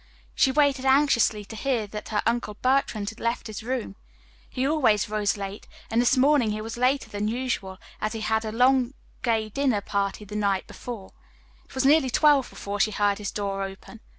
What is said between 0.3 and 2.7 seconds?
She waited anxiously to hear that her Uncle